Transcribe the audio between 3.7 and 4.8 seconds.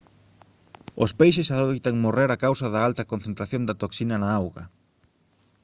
toxina na auga